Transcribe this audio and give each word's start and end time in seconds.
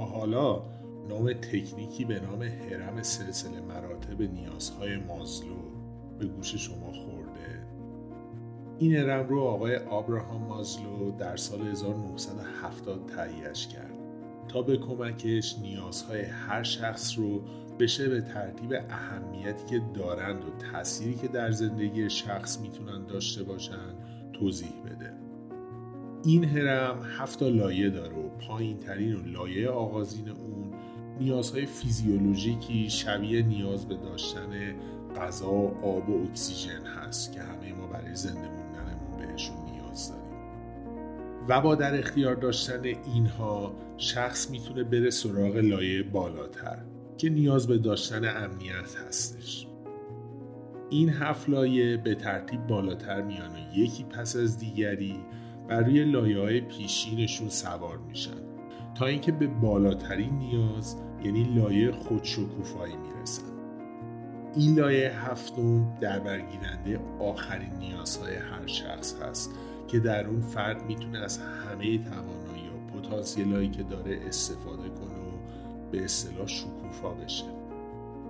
حالا 0.00 0.62
نام 1.08 1.32
تکنیکی 1.32 2.04
به 2.04 2.20
نام 2.20 2.42
هرم 2.42 3.02
سلسله 3.02 3.60
مراتب 3.60 4.22
نیازهای 4.22 4.96
مازلو 4.96 5.56
به 6.18 6.26
گوش 6.26 6.54
شما 6.54 6.92
خورده. 6.92 7.66
این 8.78 8.96
هرم 8.96 9.28
رو 9.28 9.40
آقای 9.40 9.76
آبراهام 9.76 10.42
مازلو 10.42 11.10
در 11.18 11.36
سال 11.36 11.60
1970 11.60 13.06
تهیهش 13.06 13.66
کرد 13.66 13.94
تا 14.48 14.62
به 14.62 14.76
کمکش 14.76 15.58
نیازهای 15.58 16.22
هر 16.22 16.62
شخص 16.62 17.18
رو 17.18 17.42
بشه 17.80 18.08
به 18.08 18.20
ترتیب 18.20 18.72
اهمیتی 18.90 19.66
که 19.66 19.82
دارند 19.94 20.44
و 20.44 20.50
تأثیری 20.72 21.14
که 21.14 21.28
در 21.28 21.50
زندگی 21.50 22.10
شخص 22.10 22.60
می‌تونن 22.60 23.06
داشته 23.06 23.42
باشن 23.42 23.94
توضیح 24.32 24.72
بده. 24.86 25.12
این 26.24 26.44
هرم 26.44 27.00
هفت 27.18 27.42
لایه 27.42 27.90
داره 27.90 28.21
پایین 28.38 28.78
ترین 28.78 29.16
و 29.16 29.22
لایه 29.26 29.68
آغازین 29.68 30.28
اون 30.28 30.72
نیازهای 31.20 31.66
فیزیولوژیکی 31.66 32.90
شبیه 32.90 33.42
نیاز 33.42 33.88
به 33.88 33.96
داشتن 33.96 34.74
غذا، 35.16 35.50
آب 35.82 36.08
و 36.08 36.22
اکسیژن 36.22 36.86
هست 36.86 37.32
که 37.32 37.40
همه 37.40 37.72
ما 37.72 37.86
برای 37.86 38.14
زنده 38.14 38.48
موندنمون 38.48 39.18
بهشون 39.18 39.56
نیاز 39.64 40.08
داریم. 40.08 40.22
و 41.48 41.60
با 41.60 41.74
در 41.74 41.98
اختیار 41.98 42.34
داشتن 42.34 42.84
اینها 42.84 43.74
شخص 43.96 44.50
می‌تونه 44.50 44.84
بره 44.84 45.10
سراغ 45.10 45.56
لایه 45.56 46.02
بالاتر 46.02 46.78
که 47.18 47.30
نیاز 47.30 47.66
به 47.66 47.78
داشتن 47.78 48.44
امنیت 48.44 48.96
هستش. 49.08 49.66
این 50.90 51.08
هفت 51.08 51.48
لایه 51.48 51.96
به 51.96 52.14
ترتیب 52.14 52.66
بالاتر 52.66 53.22
میان 53.22 53.50
و 53.50 53.78
یکی 53.78 54.04
پس 54.04 54.36
از 54.36 54.58
دیگری 54.58 55.16
بر 55.68 55.80
روی 55.80 56.04
لایه 56.04 56.38
های 56.38 56.60
پیشینشون 56.60 57.48
سوار 57.48 57.98
میشن. 57.98 58.42
تا 58.94 59.06
اینکه 59.06 59.32
به 59.32 59.46
بالاترین 59.46 60.38
نیاز 60.38 60.96
یعنی 61.24 61.44
لایه 61.44 61.92
خودشکوفایی 61.92 62.96
می‌رسن. 62.96 63.42
این 64.56 64.74
لایه 64.78 65.10
هفتم 65.10 65.98
در 66.00 66.18
برگیرنده 66.18 67.00
آخرین 67.20 67.72
نیازهای 67.78 68.34
هر 68.34 68.66
شخص 68.66 69.22
هست 69.22 69.54
که 69.88 69.98
در 69.98 70.26
اون 70.26 70.40
فرد 70.40 70.86
می‌تونه 70.86 71.18
از 71.18 71.38
همه 71.38 71.98
توانایی 71.98 72.68
و 72.68 72.98
پتانسیلایی 72.98 73.70
که 73.70 73.82
داره 73.82 74.20
استفاده 74.26 74.88
کنه 74.88 75.18
و 75.18 75.32
به 75.92 76.04
اصطلاح 76.04 76.46
شکوفا 76.46 77.14
بشه. 77.14 77.44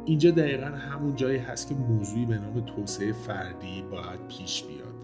اینجا 0.05 0.31
دقیقا 0.31 0.67
همون 0.67 1.17
جایی 1.17 1.39
هست 1.39 1.69
که 1.69 1.75
موضوعی 1.75 2.27
به 2.27 2.39
نام 2.39 2.61
توسعه 2.61 3.13
فردی 3.13 3.83
باید 3.91 4.29
پیش 4.29 4.63
بیاد. 4.63 5.02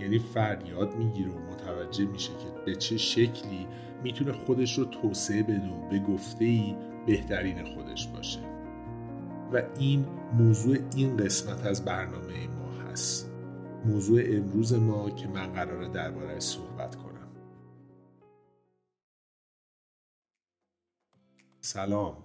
یعنی 0.00 0.18
فرد 0.18 0.68
یاد 0.68 0.96
می‌گیره 0.96 1.30
و 1.30 1.38
متوجه 1.38 2.04
میشه 2.04 2.30
که 2.32 2.62
به 2.66 2.76
چه 2.76 2.96
شکلی 2.96 3.66
می‌تونه 4.02 4.32
خودش 4.32 4.78
رو 4.78 4.84
توسعه 4.84 5.42
بده 5.42 5.68
و 5.68 5.88
به 5.88 5.98
گفته 5.98 6.44
ای 6.44 6.76
بهترین 7.06 7.64
خودش 7.64 8.06
باشه. 8.08 8.40
و 9.52 9.62
این 9.78 10.06
موضوع 10.38 10.76
این 10.96 11.16
قسمت 11.16 11.66
از 11.66 11.84
برنامه 11.84 12.48
ما 12.48 12.70
هست. 12.70 13.32
موضوع 13.84 14.22
امروز 14.24 14.74
ما 14.74 15.10
که 15.10 15.28
من 15.28 15.52
قراره 15.52 15.88
درباره 15.88 16.40
صحبت 16.40 16.96
کنم. 16.96 17.28
سلام. 21.60 22.16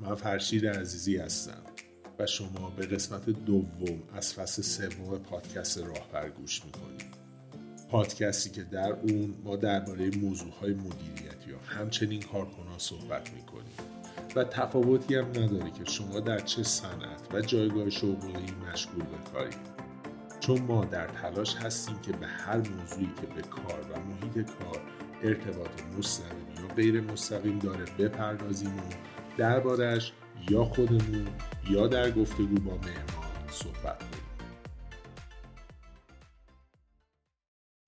من 0.00 0.14
فرشید 0.14 0.66
عزیزی 0.66 1.16
هستم. 1.16 1.73
و 2.18 2.26
شما 2.26 2.70
به 2.76 2.86
قسمت 2.86 3.30
دوم 3.30 4.02
از 4.16 4.34
فصل 4.34 4.62
سوم 4.62 5.18
پادکست 5.18 5.78
راهبر 5.78 6.28
گوش 6.28 6.64
می‌کنید. 6.64 7.24
پادکستی 7.90 8.50
که 8.50 8.62
در 8.62 8.92
اون 8.92 9.34
ما 9.44 9.56
درباره 9.56 10.10
موضوعهای 10.10 10.74
مدیریتی 10.74 11.50
یا 11.50 11.58
همچنین 11.66 12.22
کارکنان 12.22 12.78
صحبت 12.78 13.30
می‌کنیم 13.34 13.74
و 14.36 14.44
تفاوتی 14.44 15.14
هم 15.14 15.28
نداره 15.28 15.70
که 15.70 15.84
شما 15.84 16.20
در 16.20 16.38
چه 16.38 16.62
صنعت 16.62 17.34
و 17.34 17.40
جایگاه 17.40 17.90
شغلی 17.90 18.54
مشغول 18.72 19.02
به 19.04 19.30
کارید. 19.32 19.74
چون 20.40 20.62
ما 20.62 20.84
در 20.84 21.06
تلاش 21.06 21.56
هستیم 21.56 21.98
که 21.98 22.12
به 22.12 22.26
هر 22.26 22.56
موضوعی 22.56 23.10
که 23.20 23.26
به 23.26 23.42
کار 23.42 23.80
و 23.80 24.00
محیط 24.00 24.50
کار 24.50 24.80
ارتباط 25.22 25.70
مستقیم 25.98 26.46
یا 26.56 26.74
غیر 26.74 27.00
مستقیم 27.00 27.58
داره 27.58 27.84
بپردازیم 27.98 28.76
و 28.76 28.82
دربارش 29.36 30.12
یا 30.50 30.64
خودمون 30.64 31.28
یا 31.70 31.86
در 31.86 32.10
گفتگو 32.10 32.54
با 32.54 32.76
مهمان 32.76 33.48
صحبت 33.50 33.98
کنیم 33.98 34.24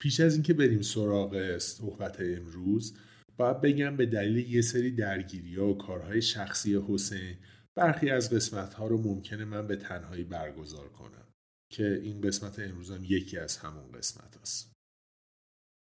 پیش 0.00 0.20
از 0.20 0.34
اینکه 0.34 0.54
بریم 0.54 0.82
سراغ 0.82 1.58
صحبت 1.58 2.20
امروز 2.20 2.98
باید 3.36 3.60
بگم 3.60 3.96
به 3.96 4.06
دلیل 4.06 4.54
یه 4.54 4.62
سری 4.62 4.90
درگیری 4.90 5.56
و 5.56 5.74
کارهای 5.74 6.22
شخصی 6.22 6.76
حسین 6.88 7.36
برخی 7.76 8.10
از 8.10 8.30
قسمت 8.30 8.74
ها 8.74 8.86
رو 8.86 9.02
ممکنه 9.02 9.44
من 9.44 9.66
به 9.66 9.76
تنهایی 9.76 10.24
برگزار 10.24 10.88
کنم 10.88 11.28
که 11.72 12.00
این 12.02 12.20
قسمت 12.20 12.58
امروز 12.58 12.90
هم 12.90 13.04
یکی 13.04 13.38
از 13.38 13.56
همون 13.56 13.92
قسمت 13.92 14.36
است. 14.36 14.72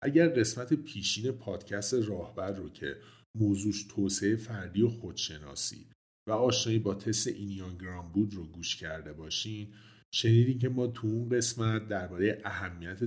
اگر 0.02 0.28
قسمت 0.28 0.74
پیشین 0.74 1.32
پادکست 1.32 1.94
راهبر 1.94 2.52
رو 2.52 2.70
که 2.70 2.96
موضوعش 3.38 3.86
توسعه 3.90 4.36
فردی 4.36 4.82
و 4.82 4.88
خودشناسی 4.88 5.93
و 6.26 6.32
آشنایی 6.32 6.78
با 6.78 6.94
تست 6.94 7.26
اینیانگرام 7.26 8.12
بود 8.12 8.34
رو 8.34 8.46
گوش 8.46 8.76
کرده 8.76 9.12
باشین 9.12 9.68
شنیدیم 10.14 10.58
که 10.58 10.68
ما 10.68 10.86
تو 10.86 11.06
اون 11.06 11.28
قسمت 11.28 11.88
درباره 11.88 12.42
اهمیت 12.44 13.04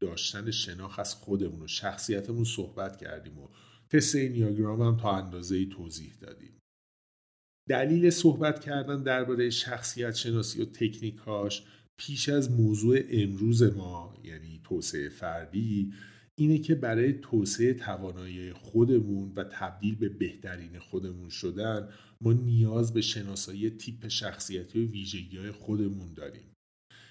داشتن 0.00 0.50
شناخت 0.50 0.98
از 1.00 1.14
خودمون 1.14 1.62
و 1.62 1.66
شخصیتمون 1.66 2.44
صحبت 2.44 2.96
کردیم 2.96 3.38
و 3.38 3.48
تست 3.88 4.14
اینیاگرام 4.14 4.82
هم 4.82 4.96
تا 4.96 5.16
اندازه 5.16 5.56
ای 5.56 5.66
توضیح 5.66 6.12
دادیم. 6.20 6.58
دلیل 7.68 8.10
صحبت 8.10 8.60
کردن 8.60 9.02
درباره 9.02 9.50
شخصیت 9.50 10.14
شناسی 10.14 10.62
و 10.62 10.64
تکنیکاش 10.64 11.64
پیش 11.98 12.28
از 12.28 12.50
موضوع 12.50 12.98
امروز 13.10 13.62
ما 13.62 14.14
یعنی 14.24 14.60
توسعه 14.64 15.08
فردی 15.08 15.92
اینه 16.40 16.58
که 16.58 16.74
برای 16.74 17.12
توسعه 17.12 17.74
توانایی 17.74 18.52
خودمون 18.52 19.32
و 19.36 19.44
تبدیل 19.44 19.94
به 19.94 20.08
بهترین 20.08 20.78
خودمون 20.78 21.28
شدن 21.28 21.88
ما 22.20 22.32
نیاز 22.32 22.94
به 22.94 23.00
شناسایی 23.00 23.70
تیپ 23.70 24.08
شخصیتی 24.08 24.84
و 24.84 24.90
ویژگی 24.90 25.36
های 25.36 25.50
خودمون 25.50 26.14
داریم. 26.14 26.52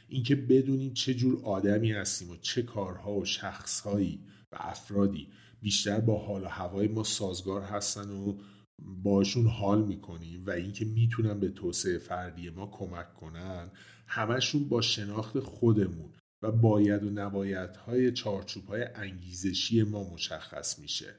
اینکه 0.07 0.35
بدونیم 0.35 0.93
چه 0.93 1.13
جور 1.13 1.41
آدمی 1.43 1.91
هستیم 1.91 2.29
و 2.29 2.35
چه 2.35 2.61
کارها 2.61 3.13
و 3.13 3.25
شخصهایی 3.25 4.19
و 4.51 4.57
افرادی 4.59 5.27
بیشتر 5.61 5.99
با 5.99 6.17
حال 6.25 6.43
و 6.43 6.47
هوای 6.47 6.87
ما 6.87 7.03
سازگار 7.03 7.61
هستن 7.61 8.09
و 8.09 8.37
باشون 9.03 9.47
حال 9.47 9.85
می‌کنیم 9.85 10.45
و 10.45 10.49
اینکه 10.49 10.85
می‌تونن 10.85 11.39
به 11.39 11.49
توسعه 11.49 11.97
فردی 11.97 12.49
ما 12.49 12.67
کمک 12.67 13.13
کنن 13.13 13.71
همشون 14.07 14.69
با 14.69 14.81
شناخت 14.81 15.39
خودمون 15.39 16.13
و 16.43 16.51
باید 16.51 17.03
و 17.03 17.09
نباید 17.09 17.75
های 17.75 18.11
چارچوب 18.11 18.65
های 18.65 18.83
انگیزشی 18.95 19.83
ما 19.83 20.13
مشخص 20.13 20.79
میشه. 20.79 21.15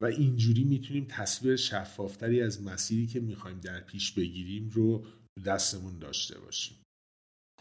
و 0.00 0.06
اینجوری 0.06 0.64
می‌تونیم 0.64 1.06
تصویر 1.08 1.56
شفافتری 1.56 2.42
از 2.42 2.62
مسیری 2.62 3.06
که 3.06 3.20
می‌خوایم 3.20 3.60
در 3.60 3.80
پیش 3.80 4.12
بگیریم 4.12 4.68
رو 4.68 5.04
دستمون 5.46 5.98
داشته 5.98 6.40
باشیم. 6.40 6.76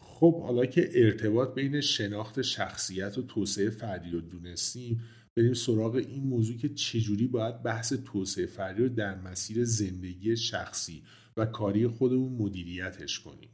خب 0.02 0.42
حالا 0.42 0.66
که 0.66 0.90
ارتباط 0.94 1.56
بین 1.56 1.82
شناخت 1.82 2.42
شخصیت 2.42 3.18
و 3.18 3.22
توسعه 3.22 3.70
فردی 3.70 4.10
رو 4.10 4.22
دونستیم 4.22 5.04
بریم 5.38 5.54
سراغ 5.54 5.96
این 5.96 6.24
موضوع 6.24 6.58
که 6.58 6.70
چجوری 6.70 7.28
باید 7.28 7.64
بحث 7.64 7.94
توسعه 7.94 8.46
فردی 8.46 8.84
رو 8.84 8.90
در 8.90 9.22
مسیر 9.22 9.66
زندگی 9.66 10.38
شخصی 10.38 11.04
و 11.38 11.46
کاری 11.46 11.88
خودمون 11.88 12.34
مدیریتش 12.34 13.20
کنیم. 13.20 13.50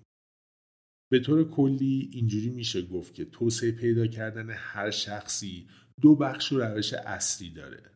به 1.13 1.19
طور 1.19 1.49
کلی 1.49 2.09
اینجوری 2.13 2.49
میشه 2.49 2.81
گفت 2.81 3.13
که 3.13 3.25
توسعه 3.25 3.71
پیدا 3.71 4.07
کردن 4.07 4.49
هر 4.49 4.91
شخصی 4.91 5.67
دو 6.01 6.15
بخش 6.15 6.51
و 6.51 6.59
روش 6.59 6.93
اصلی 6.93 7.49
داره. 7.49 7.91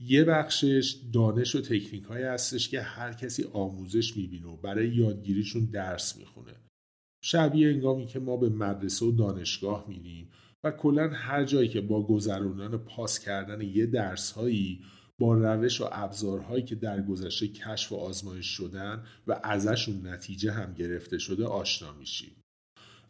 یه 0.00 0.24
بخشش 0.24 0.96
دانش 1.12 1.54
و 1.54 1.60
تکنیک 1.60 2.04
های 2.04 2.22
هستش 2.22 2.68
که 2.68 2.80
هر 2.80 3.12
کسی 3.12 3.44
آموزش 3.52 4.16
می‌بینه 4.16 4.46
و 4.46 4.56
برای 4.56 4.88
یادگیریشون 4.88 5.64
درس 5.64 6.16
می‌خونه. 6.16 6.52
شبیه 7.22 7.68
انگامی 7.68 8.06
که 8.06 8.18
ما 8.18 8.36
به 8.36 8.48
مدرسه 8.48 9.06
و 9.06 9.12
دانشگاه 9.12 9.84
میریم 9.88 10.30
و 10.64 10.70
کلا 10.70 11.08
هر 11.08 11.44
جایی 11.44 11.68
که 11.68 11.80
با 11.80 12.06
گذروندن 12.06 12.76
پاس 12.76 13.18
کردن 13.18 13.60
یه 13.60 13.86
درس 13.86 14.32
هایی 14.32 14.84
با 15.20 15.34
روش 15.34 15.80
و 15.80 15.88
ابزارهایی 15.92 16.64
که 16.64 16.74
در 16.74 17.02
گذشته 17.02 17.48
کشف 17.48 17.92
و 17.92 17.96
آزمایش 17.96 18.46
شدن 18.46 19.02
و 19.26 19.40
ازشون 19.44 20.06
نتیجه 20.06 20.52
هم 20.52 20.74
گرفته 20.74 21.18
شده 21.18 21.44
آشنا 21.44 21.92
میشیم. 21.92 22.32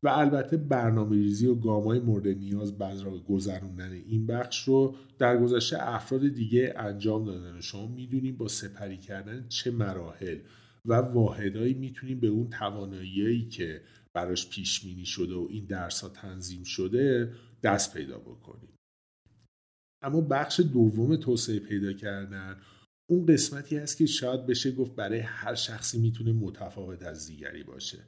و 0.03 0.09
البته 0.09 0.57
برنامه 0.57 1.17
ریزی 1.17 1.47
و 1.47 1.55
گامای 1.55 2.01
مورد 2.01 2.29
نیاز 2.29 2.79
برای 2.79 3.21
گذروندن 3.29 3.93
این 3.93 4.27
بخش 4.27 4.69
رو 4.69 4.97
در 5.19 5.39
گذشته 5.39 5.77
افراد 5.81 6.29
دیگه 6.29 6.75
انجام 6.77 7.25
دادن 7.25 7.59
و 7.59 7.61
شما 7.61 7.87
می‌دونیم 7.87 8.37
با 8.37 8.49
سپری 8.49 8.97
کردن 8.97 9.47
چه 9.49 9.71
مراحل 9.71 10.39
و 10.85 10.95
واحدایی 10.95 11.75
می‌تونیم 11.75 12.21
به 12.21 12.27
اون 12.27 12.51
توانایی 12.51 13.49
که 13.49 13.83
براش 14.15 14.51
پیش 14.51 14.85
بینی 14.85 15.05
شده 15.05 15.35
و 15.35 15.47
این 15.51 15.65
درس 15.65 16.01
ها 16.01 16.09
تنظیم 16.09 16.65
شده 16.65 17.33
دست 17.63 17.95
پیدا 17.95 18.19
بکنیم. 18.19 18.80
اما 20.02 20.20
بخش 20.20 20.61
دوم 20.61 21.17
توسعه 21.17 21.58
پیدا 21.58 21.93
کردن. 21.93 22.61
اون 23.11 23.26
قسمتی 23.26 23.76
هست 23.76 23.97
که 23.97 24.06
شاید 24.06 24.47
بشه 24.47 24.73
گفت 24.73 24.94
برای 24.94 25.19
هر 25.19 25.55
شخصی 25.55 26.00
می‌تونه 26.00 26.32
متفاوت 26.32 27.02
از 27.02 27.26
دیگری 27.26 27.62
باشه. 27.62 28.05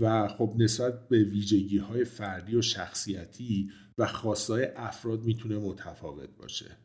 و 0.00 0.28
خب 0.28 0.54
نسبت 0.58 1.08
به 1.08 1.24
ویژگی 1.24 1.78
های 1.78 2.04
فردی 2.04 2.56
و 2.56 2.62
شخصیتی 2.62 3.72
و 3.98 4.06
خواستای 4.06 4.64
افراد 4.64 5.22
می‌تونه 5.22 5.58
متفاوت 5.58 6.30
باشه. 6.30 6.76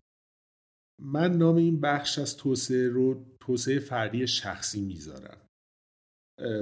من 1.01 1.37
نام 1.37 1.55
این 1.55 1.81
بخش 1.81 2.19
از 2.19 2.37
توسعه 2.37 2.87
رو 2.87 3.37
توسعه 3.39 3.79
فردی 3.79 4.27
شخصی 4.27 4.81
می‌ذارم. 4.81 5.37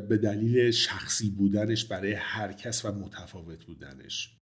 به 0.09 0.17
دلیل 0.17 0.71
شخصی 0.71 1.29
بودنش 1.29 1.85
برای 1.85 2.13
هر 2.13 2.53
کس 2.53 2.85
و 2.85 2.91
متفاوت 2.91 3.65
بودنش. 3.65 4.38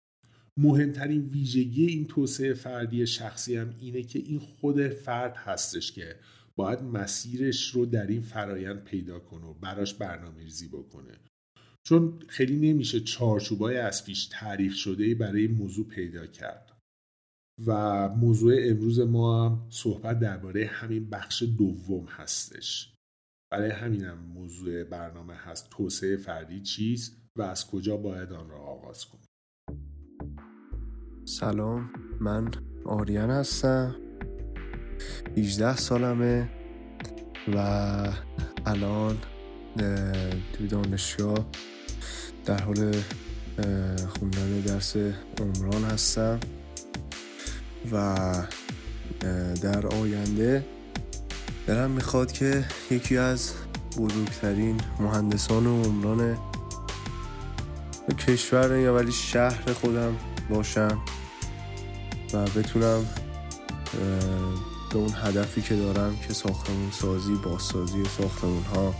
مهمترین 0.57 1.21
ویژگی 1.21 1.85
این 1.85 2.07
توسعه 2.07 2.53
فردی 2.53 3.07
شخصی 3.07 3.57
هم 3.57 3.75
اینه 3.79 4.03
که 4.03 4.19
این 4.19 4.39
خود 4.39 4.87
فرد 4.87 5.35
هستش 5.35 5.91
که 5.91 6.19
باید 6.55 6.81
مسیرش 6.81 7.71
رو 7.71 7.85
در 7.85 8.07
این 8.07 8.21
فرایند 8.21 8.83
پیدا 8.83 9.19
کنه 9.19 9.45
و 9.45 9.53
براش 9.53 9.93
برنامه 9.93 10.43
ریزی 10.43 10.67
بکنه. 10.67 11.17
چون 11.83 12.19
خیلی 12.27 12.71
نمیشه 12.71 12.99
چارچوبای 12.99 13.77
از 13.77 14.05
پیش 14.05 14.25
تعریف 14.25 14.73
شده 14.73 15.15
برای 15.15 15.47
موضوع 15.47 15.87
پیدا 15.87 16.27
کرد. 16.27 16.71
و 17.65 18.09
موضوع 18.09 18.55
امروز 18.59 18.99
ما 18.99 19.49
هم 19.49 19.67
صحبت 19.69 20.19
درباره 20.19 20.65
همین 20.65 21.09
بخش 21.09 21.43
دوم 21.57 22.05
هستش. 22.05 22.93
برای 23.51 23.71
همینم 23.71 24.17
موضوع 24.17 24.83
برنامه 24.83 25.33
هست 25.33 25.69
توسعه 25.69 26.17
فردی 26.17 26.61
چیست 26.61 27.17
و 27.35 27.41
از 27.41 27.67
کجا 27.67 27.97
باید 27.97 28.31
آن 28.31 28.49
را 28.49 28.59
آغاز 28.59 29.05
کنیم. 29.05 29.34
سلام 31.27 31.89
من 32.19 32.51
آریان 32.85 33.31
هستم. 33.31 33.95
18 35.37 35.75
سالمه 35.75 36.49
و 37.55 37.57
الان 38.65 39.17
توی 40.53 40.67
دانشگاه 40.67 41.45
در 42.45 42.61
حال 42.61 42.95
خوندن 44.07 44.59
درس 44.65 44.95
عمران 45.41 45.83
هستم 45.83 46.39
و 47.91 48.15
در 49.61 49.87
آینده 49.87 50.65
دلم 51.67 51.91
می‌خواد 51.91 52.31
که 52.31 52.65
یکی 52.91 53.17
از 53.17 53.53
بزرگترین 53.97 54.81
مهندسان 54.99 55.67
عمران 55.67 56.37
کشور 58.27 58.77
یا 58.77 58.95
ولی 58.95 59.11
شهر 59.11 59.73
خودم 59.73 60.17
باشم 60.49 61.01
و 62.33 62.45
بتونم 62.45 63.05
به 64.89 64.97
اون 64.97 65.13
هدفی 65.23 65.61
که 65.61 65.75
دارم 65.75 66.17
که 66.27 66.33
ساختمون 66.33 66.91
سازی 66.91 67.35
بازسازی 67.35 68.03
ساختمون 68.17 68.63
ها 68.63 68.93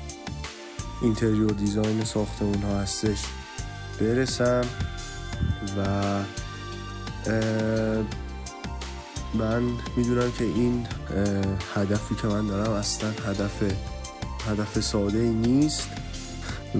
اینتریور 1.02 1.52
دیزاین 1.52 2.04
ساختمون 2.04 2.62
ها 2.62 2.80
هستش 2.80 3.24
برسم 4.00 4.62
و 5.78 6.20
من 9.34 9.64
می‌دونم 9.98 10.32
که 10.32 10.44
این 10.44 10.88
هدفی 11.76 12.16
که 12.16 12.28
من 12.28 12.48
دارم 12.48 12.72
اصلا 12.72 13.10
هدف 13.10 13.64
هدف 14.50 14.80
ساده 14.80 15.18
ای 15.18 15.30
نیست 15.30 15.90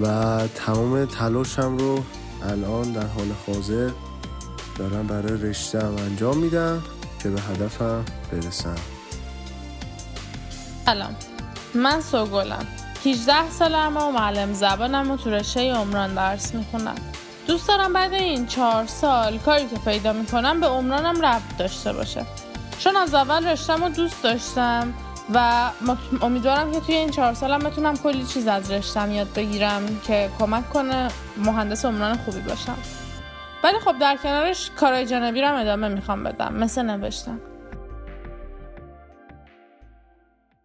و 0.02 0.40
تمام 0.54 1.04
تلاشم 1.04 1.76
رو 1.76 2.04
الان 2.42 2.92
در 2.92 3.06
حال 3.06 3.28
حاضر 3.46 3.90
دارم 4.78 5.06
برای 5.06 5.50
رشتم 5.50 5.94
انجام 5.98 6.36
میدم 6.36 6.82
که 7.22 7.28
به 7.28 7.40
هدفم 7.40 8.04
برسم. 8.32 8.76
سلام. 10.86 11.16
من 11.74 12.00
سوگلم. 12.00 12.66
18 13.04 13.50
سالم 13.50 13.96
و 13.96 14.10
معلم 14.10 14.52
زبانم 14.52 15.10
و 15.10 15.16
تو 15.16 15.30
رشته 15.30 15.72
عمران 15.72 16.14
درس 16.14 16.54
می‌خونم. 16.54 16.94
دوست 17.46 17.68
دارم 17.68 17.92
بعد 17.92 18.12
این 18.12 18.46
چهار 18.46 18.86
سال 18.86 19.38
کاری 19.38 19.66
که 19.66 19.76
پیدا 19.76 20.12
می‌کنم 20.12 20.60
به 20.60 20.66
عمرانم 20.66 21.26
ربط 21.26 21.56
داشته 21.58 21.92
باشه. 21.92 22.26
چون 22.78 22.96
از 22.96 23.14
اول 23.14 23.46
رشتم 23.46 23.84
رو 23.84 23.90
دوست 23.90 24.22
داشتم 24.22 24.94
و 25.34 25.70
امیدوارم 26.22 26.72
که 26.72 26.80
توی 26.80 26.94
این 26.94 27.10
چهار 27.10 27.34
سالم 27.34 27.58
بتونم 27.58 27.96
کلی 27.96 28.24
چیز 28.24 28.46
از 28.46 28.70
رشتم 28.70 29.12
یاد 29.12 29.32
بگیرم 29.32 29.82
که 30.06 30.30
کمک 30.38 30.70
کنه 30.70 31.08
مهندس 31.36 31.84
عمران 31.84 32.16
خوبی 32.16 32.40
باشم. 32.40 32.76
ولی 33.66 33.78
خب 33.78 33.98
در 33.98 34.16
کنارش 34.16 34.70
کارهای 34.70 35.06
جانبی 35.06 35.40
رو 35.40 35.56
ادامه 35.56 35.88
می‌خوام 35.88 36.24
بدم. 36.24 36.54
مثل 36.54 36.82
نوشتم. 36.82 37.40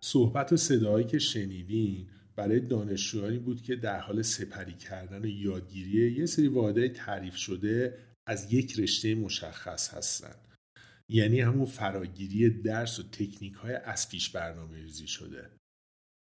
صحبت 0.03 0.53
و 0.53 0.57
صدایی 0.57 1.05
که 1.05 1.19
شنیدین 1.19 2.07
برای 2.35 2.59
دانشجویانی 2.59 3.39
بود 3.39 3.61
که 3.61 3.75
در 3.75 3.99
حال 3.99 4.21
سپری 4.21 4.73
کردن 4.73 5.23
یادگیری 5.23 6.11
یه 6.11 6.25
سری 6.25 6.47
واحدهای 6.47 6.89
تعریف 6.89 7.35
شده 7.35 7.97
از 8.27 8.53
یک 8.53 8.79
رشته 8.79 9.15
مشخص 9.15 9.93
هستند 9.93 10.47
یعنی 11.09 11.41
همون 11.41 11.65
فراگیری 11.65 12.49
درس 12.49 12.99
و 12.99 13.03
تکنیک 13.03 13.53
های 13.53 13.75
از 13.75 14.09
پیش 14.09 14.29
برنامه 14.29 14.77
ریزی 14.77 15.07
شده. 15.07 15.49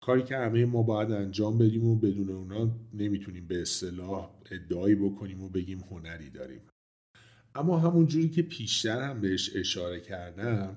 کاری 0.02 0.22
که 0.22 0.36
همه 0.36 0.64
ما 0.64 0.82
باید 0.82 1.10
انجام 1.10 1.58
بدیم 1.58 1.84
و 1.84 1.96
بدون 1.96 2.30
اونا 2.30 2.76
نمی‌تونیم 2.94 3.46
به 3.46 3.62
اصطلاح 3.62 4.30
ادعایی 4.50 4.94
بکنیم 4.94 5.42
و 5.42 5.48
بگیم 5.48 5.78
هنری 5.90 6.30
داریم. 6.30 6.60
اما 7.54 7.78
همون 7.78 8.06
جوری 8.06 8.28
که 8.28 8.42
پیشتر 8.42 9.02
هم 9.02 9.20
بهش 9.20 9.56
اشاره 9.56 10.00
کردم 10.00 10.76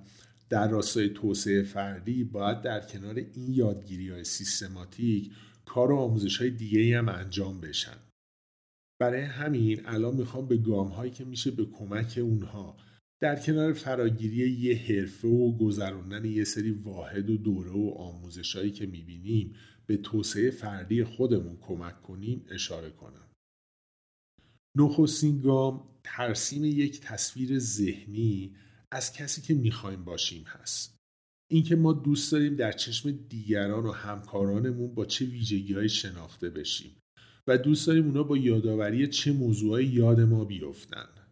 در 0.50 0.70
راستای 0.70 1.10
توسعه 1.10 1.64
فردی 1.64 2.24
باید 2.24 2.62
در 2.62 2.80
کنار 2.80 3.16
این 3.16 3.54
یادگیری 3.54 4.10
های 4.10 4.24
سیستماتیک 4.24 5.32
کار 5.66 5.92
و 5.92 5.96
آموزش 5.96 6.38
های 6.38 6.50
دیگه 6.50 6.98
هم 6.98 7.10
انجام 7.10 7.62
بشن. 7.62 7.98
برای 9.02 9.22
همین 9.22 9.82
الان 9.86 10.16
می‌خوام 10.16 10.48
به 10.48 10.58
گام 10.58 10.88
هایی 10.88 11.12
که 11.12 11.26
میشه 11.26 11.52
به 11.52 11.66
کمک 11.66 12.20
اونها 12.22 12.78
در 13.24 13.40
کنار 13.40 13.74
فراگیری 13.74 14.52
یه 14.52 14.76
حرفه 14.76 15.28
و 15.28 15.58
گذراندن 15.58 16.26
یه 16.26 16.44
سری 16.44 16.72
واحد 16.72 17.30
و 17.30 17.38
دوره 17.38 17.72
و 17.72 17.94
آموزشهایی 17.98 18.72
که 18.72 18.86
می‌بینیم 18.86 19.56
به 19.86 19.98
توسعه 19.98 20.52
فردی 20.52 21.04
خودمون 21.04 21.58
کمک 21.62 22.02
کنیم 22.02 22.46
اشاره 22.50 22.90
کنم. 22.90 23.28
نخستین 24.78 25.42
گام 25.42 25.88
ترسیم 26.04 26.66
یک 26.66 27.02
تصویر 27.02 27.60
ذهنی 27.60 28.56
از 28.92 29.14
کسی 29.14 29.42
که 29.42 29.54
می‌خوایم 29.54 30.04
باشیم 30.04 30.44
هست. 30.48 30.98
اینکه 31.52 31.76
ما 31.76 31.94
دوست 31.94 32.32
داریم 32.32 32.56
در 32.56 32.72
چشم 32.72 33.12
دیگران 33.12 33.86
و 33.86 33.92
همکارانمون 33.92 34.96
با 34.96 35.06
چه 35.06 35.26
ویژگی 35.26 35.90
شناخته 35.90 36.50
بشیم 36.50 36.92
و 37.48 37.58
دوست 37.58 37.88
داریم 37.88 38.06
اونا 38.06 38.24
با 38.24 38.38
یادآوری 38.38 39.08
چه 39.08 39.32
موضوعی 39.32 39.86
یاد 39.86 40.20
ما 40.20 40.46
بیفتن. 40.46 41.23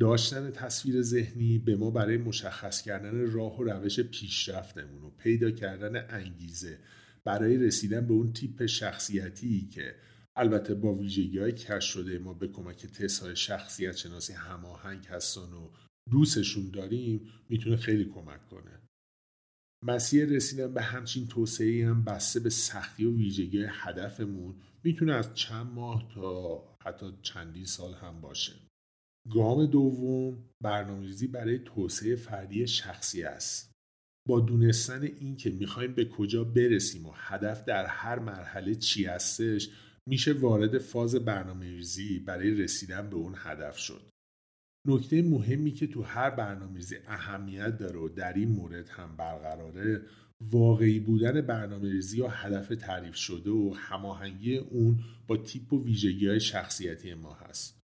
داشتن 0.00 0.50
تصویر 0.50 1.02
ذهنی 1.02 1.58
به 1.58 1.76
ما 1.76 1.90
برای 1.90 2.16
مشخص 2.16 2.82
کردن 2.82 3.30
راه 3.32 3.58
و 3.58 3.64
روش 3.64 4.00
پیشرفتمون 4.00 5.02
و 5.02 5.10
پیدا 5.10 5.50
کردن 5.50 6.06
انگیزه 6.10 6.78
برای 7.24 7.56
رسیدن 7.56 8.06
به 8.06 8.12
اون 8.12 8.32
تیپ 8.32 8.66
شخصیتی 8.66 9.68
که 9.68 9.94
البته 10.36 10.74
با 10.74 10.94
ویژگی 10.94 11.38
های 11.38 11.52
کش 11.52 11.84
شده 11.84 12.18
ما 12.18 12.34
به 12.34 12.48
کمک 12.48 12.86
تست 12.86 13.22
های 13.22 13.36
شخصیت 13.36 13.96
شناسی 13.96 14.32
هماهنگ 14.32 15.06
هستن 15.06 15.52
و 15.52 15.70
دوستشون 16.10 16.70
داریم 16.70 17.30
می‌تونه 17.48 17.76
خیلی 17.76 18.04
کمک 18.04 18.46
کنه. 18.46 18.80
مسیر 19.84 20.28
رسیدن 20.28 20.74
به 20.74 20.82
همچین 20.82 21.26
توسعه 21.26 21.88
هم 21.88 22.04
بسته 22.04 22.40
به 22.40 22.50
سختی 22.50 23.04
و 23.04 23.16
ویژگی 23.16 23.66
هدفمون 23.68 24.54
می‌تونه 24.84 25.14
از 25.14 25.34
چند 25.34 25.66
ماه 25.66 26.10
تا 26.14 26.58
حتی 26.80 27.06
چندین 27.22 27.64
سال 27.64 27.94
هم 27.94 28.20
باشه. 28.20 28.52
گام 29.30 29.66
دوم 29.66 30.38
برنامه‌ریزی 30.60 31.26
برای 31.26 31.58
توسعه 31.58 32.16
فردی 32.16 32.66
شخصی 32.66 33.22
است. 33.22 33.72
با 34.28 34.40
دونستن 34.40 35.02
این 35.02 35.36
که 35.36 35.50
می‌خوایم 35.50 35.94
به 35.94 36.04
کجا 36.04 36.44
برسیم 36.44 37.06
و 37.06 37.12
هدف 37.14 37.64
در 37.64 37.86
هر 37.86 38.18
مرحله 38.18 38.74
چی 38.74 39.04
هستش 39.04 39.68
میشه 40.08 40.32
وارد 40.32 40.78
فاز 40.78 41.14
برنامه‌ریزی 41.14 42.18
برای 42.18 42.50
رسیدن 42.50 43.10
به 43.10 43.16
اون 43.16 43.34
هدف 43.36 43.78
شد. 43.78 44.10
نکته 44.86 45.22
مهمی 45.22 45.72
که 45.72 45.86
تو 45.86 46.02
هر 46.02 46.30
برنامه‌ریزی 46.30 46.96
اهمیت 47.06 47.78
داره 47.78 47.98
و 47.98 48.08
در 48.08 48.32
این 48.32 48.48
مورد 48.48 48.88
هم 48.88 49.16
برقراره 49.16 50.02
واقعی 50.40 51.00
بودن 51.00 51.40
برنامه‌ریزی 51.40 52.18
یا 52.18 52.28
هدف 52.28 52.68
تعریف 52.68 53.14
شده 53.14 53.50
و 53.50 53.74
هماهنگی 53.76 54.56
اون 54.56 55.00
با 55.26 55.36
تیپ 55.36 55.72
و 55.72 55.84
ویژگی 55.84 56.28
های 56.28 56.40
شخصیتی 56.40 57.14
ما 57.14 57.32
هست. 57.34 57.83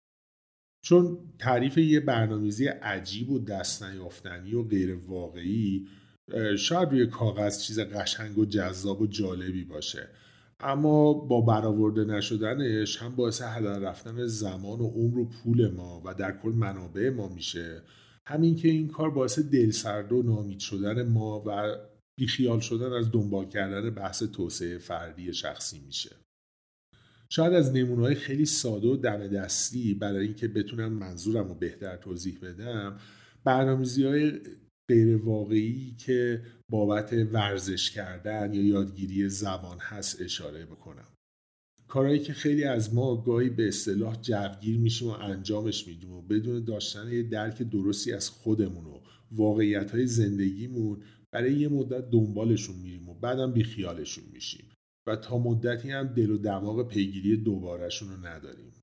چون 0.87 1.17
تعریف 1.39 1.77
یه 1.77 1.99
برنامه‌ریزی 1.99 2.67
عجیب 2.67 3.29
و 3.29 3.39
دست 3.39 3.83
نیافتنی 3.83 4.53
و 4.53 4.63
غیر 4.63 4.95
واقعی 4.95 5.87
شاید 6.57 6.89
روی 6.91 7.07
کاغذ 7.07 7.61
چیز 7.61 7.79
قشنگ 7.79 8.37
و 8.37 8.45
جذاب 8.45 9.01
و 9.01 9.07
جالبی 9.07 9.63
باشه. 9.63 10.07
اما 10.59 11.13
با 11.13 11.41
برآورده 11.41 12.03
نشدنش 12.03 12.97
هم 12.97 13.15
باعث 13.15 13.41
هدر 13.41 13.79
رفتن 13.79 14.25
زمان 14.25 14.79
و 14.79 14.87
عمر 14.87 15.17
و 15.17 15.25
پول 15.25 15.71
ما 15.71 16.01
و 16.05 16.13
در 16.13 16.37
کل 16.43 16.51
منابع 16.51 17.09
ما 17.09 17.27
میشه. 17.27 17.81
همین 18.25 18.55
که 18.55 18.67
این 18.67 18.87
کار 18.87 19.09
باعث 19.09 19.39
دلسرد 19.39 20.11
و 20.11 20.23
نامید 20.23 20.59
شدن 20.59 21.07
ما 21.07 21.43
و 21.45 21.75
بیخیال 22.17 22.59
شدن 22.59 22.93
از 22.93 23.11
دنبال 23.11 23.45
کردن 23.45 23.89
بحث 23.89 24.23
توسعه 24.23 24.77
فردی 24.77 25.33
شخصی 25.33 25.79
میشه. 25.79 26.15
شاید 27.29 27.53
از 27.53 27.75
نمونه‌های 27.75 28.15
خیلی 28.15 28.45
ساده 28.45 28.87
و 28.87 28.97
دم 28.97 29.27
دستی 29.27 29.93
برای 29.93 30.25
اینکه 30.25 30.47
بتونم 30.47 30.93
منظورم 30.93 31.47
رو 31.47 31.55
بهتر 31.55 31.97
توضیح 31.97 32.39
بدم 32.41 32.99
برنامه‌ریزی 33.43 34.03
های 34.03 34.31
غیر 34.89 35.17
واقعی 35.17 35.95
که 35.97 36.41
بابت 36.69 37.13
ورزش 37.13 37.91
کردن 37.91 38.53
یا 38.53 38.61
یادگیری 38.61 39.29
زبان 39.29 39.77
هست 39.79 40.21
اشاره 40.21 40.65
بکنم. 40.65 41.07
کارهایی 41.87 42.19
که 42.19 42.33
خیلی 42.33 42.63
از 42.63 42.93
ما 42.93 43.21
گاهی 43.21 43.49
به 43.49 43.67
اصطلاح 43.67 44.21
جوگیر 44.21 44.77
میشیم 44.77 45.07
و 45.07 45.11
انجامش 45.11 45.87
میدیم 45.87 46.11
و 46.11 46.21
بدون 46.21 46.63
داشتن 46.63 47.11
یه 47.11 47.23
درک 47.23 47.61
درستی 47.61 48.13
از 48.13 48.29
خودمون 48.29 48.85
و 48.85 48.99
واقعیت 49.31 49.91
های 49.91 50.07
زندگیمون 50.07 51.03
برای 51.31 51.53
یه 51.53 51.67
مدت 51.67 52.09
دنبالشون 52.09 52.75
میریم 52.75 53.09
و 53.09 53.13
بعدم 53.13 53.53
بیخیالشون 53.53 54.23
میشیم. 54.33 54.65
و 55.07 55.15
تا 55.15 55.37
مدتی 55.37 55.91
هم 55.91 56.07
دل 56.07 56.29
و 56.29 56.37
دماغ 56.37 56.87
پیگیری 56.87 57.37
دوبارهشون 57.37 58.09
رو 58.09 58.27
نداریم. 58.27 58.73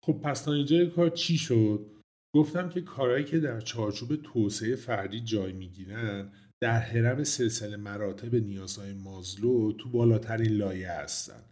خب 0.00 0.20
پس 0.24 0.44
تا 0.44 0.52
اینجا 0.52 0.86
کار 0.86 1.10
چی 1.10 1.38
شد؟ 1.38 1.95
گفتم 2.36 2.68
که 2.68 2.80
کارهایی 2.80 3.24
که 3.24 3.40
در 3.40 3.60
چارچوب 3.60 4.16
توسعه 4.16 4.76
فردی 4.76 5.20
جای 5.20 5.52
می‌گیرن 5.52 6.32
در 6.60 6.78
حرم 6.78 7.24
سلسله 7.24 7.76
مراتب 7.76 8.34
نیازهای 8.34 8.92
مازلو 8.92 9.72
تو 9.72 9.90
بالاترین 9.90 10.52
لایه 10.52 10.90
هستن 10.90 11.42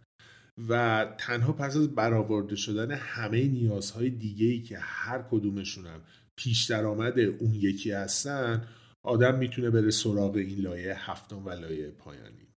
و 0.69 1.05
تنها 1.17 1.53
پس 1.53 1.77
از 1.77 1.95
برآورده 1.95 2.55
شدن 2.55 2.91
همه 2.91 3.47
نیازهای 3.47 4.09
دیگه 4.09 4.59
که 4.59 4.77
هر 4.77 5.25
کدومشونم 5.31 6.01
پیش 6.35 6.65
درآمد 6.65 7.19
اون 7.19 7.53
یکی 7.53 7.91
هستن 7.91 8.67
آدم 9.03 9.37
می‌تونه 9.37 9.69
بره 9.69 9.91
سراغ 9.91 10.35
این 10.35 10.59
لایه 10.59 11.11
هفتم 11.11 11.45
و 11.45 11.49
لایه 11.49 11.91
پایانی. 11.91 12.54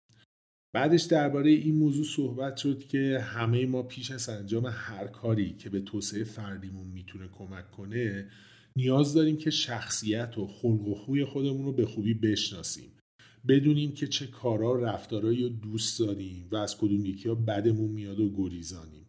بعدش 0.74 1.02
درباره 1.02 1.50
این 1.50 1.76
موضوع 1.76 2.04
صحبت 2.04 2.56
شد 2.56 2.78
که 2.78 3.18
همه 3.18 3.66
ما 3.66 3.82
پیش 3.82 4.10
از 4.10 4.28
انجام 4.28 4.66
هر 4.66 5.06
کاری 5.06 5.54
که 5.54 5.70
به 5.70 5.80
توسعه 5.80 6.24
فردیمون 6.24 6.86
می‌تونه 6.86 7.28
کمک 7.28 7.70
کنه 7.70 8.28
نیاز 8.76 9.14
داریم 9.14 9.36
که 9.36 9.50
شخصیت 9.50 10.38
و 10.38 10.46
خلق 10.46 10.88
و 10.88 10.94
خوی 10.94 11.24
خودمون 11.24 11.64
رو 11.64 11.72
به 11.72 11.86
خوبی 11.86 12.14
بشناسیم. 12.14 12.92
بدونیم 13.48 13.92
که 13.92 14.06
چه 14.06 14.26
کارا 14.26 14.74
رفتارهایی 14.74 15.42
رو 15.42 15.48
دوست 15.48 15.98
داریم 15.98 16.48
و 16.50 16.56
از 16.56 16.78
کدوم 16.78 17.04
یکی 17.04 17.28
ها 17.28 17.34
بدمون 17.34 17.90
میاد 17.90 18.20
و 18.20 18.30
گریزانیم. 18.36 19.06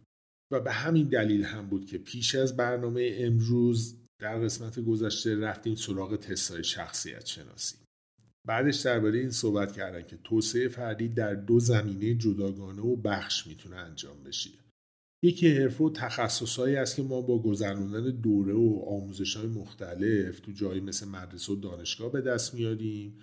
و 0.51 0.59
به 0.59 0.71
همین 0.71 1.07
دلیل 1.07 1.43
هم 1.43 1.69
بود 1.69 1.85
که 1.85 1.97
پیش 1.97 2.35
از 2.35 2.57
برنامه 2.57 3.15
امروز 3.17 3.99
در 4.21 4.39
قسمت 4.39 4.79
گذشته 4.79 5.35
رفتیم 5.35 5.75
سراغ 5.75 6.15
تستای 6.15 6.63
شخصیت 6.63 7.25
شناسی. 7.25 7.75
بعدش 8.47 8.79
درباره 8.81 9.19
این 9.19 9.31
صحبت 9.31 9.71
کردن 9.71 10.03
که 10.03 10.17
توسعه 10.23 10.67
فردی 10.67 11.07
در 11.07 11.35
دو 11.35 11.59
زمینه 11.59 12.15
جداگانه 12.15 12.81
و 12.81 12.95
بخش 12.95 13.47
می‌تونه 13.47 13.75
انجام 13.75 14.23
بشه. 14.23 14.49
یکی 15.23 15.57
حرفه 15.57 15.83
و 15.83 15.89
تخصصهایی 15.89 16.75
است 16.75 16.95
که 16.95 17.03
ما 17.03 17.21
با 17.21 17.41
گذراندن 17.41 18.09
دوره 18.09 18.53
و 18.53 18.83
آموزش 18.87 19.35
های 19.35 19.47
مختلف 19.47 20.39
تو 20.39 20.51
جایی 20.51 20.81
مثل 20.81 21.07
مدرسه 21.07 21.53
و 21.53 21.55
دانشگاه 21.55 22.11
به 22.11 22.21
دست 22.21 22.53
میاریم 22.53 23.19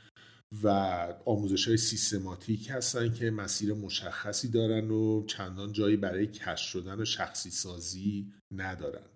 و 0.62 0.68
آموزش 1.24 1.68
های 1.68 1.76
سیستماتیک 1.76 2.70
هستن 2.70 3.12
که 3.12 3.30
مسیر 3.30 3.74
مشخصی 3.74 4.48
دارن 4.48 4.90
و 4.90 5.26
چندان 5.26 5.72
جایی 5.72 5.96
برای 5.96 6.26
کشف 6.26 6.68
شدن 6.68 7.00
و 7.00 7.04
شخصی 7.04 7.50
سازی 7.50 8.32
ندارن. 8.54 9.06